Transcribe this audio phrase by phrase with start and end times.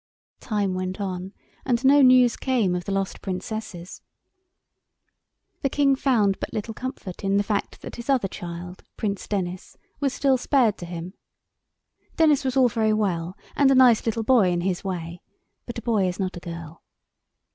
[0.39, 1.31] Time went on
[1.63, 4.01] and no news came of the lost Princesses.
[5.61, 9.77] The King found but little comfort in the fact that his other child, Prince Denis,
[9.99, 11.13] was still spared to him.
[12.15, 15.21] Denis was all very well and a nice little boy in his way,
[15.67, 16.81] but a boy is not a girl.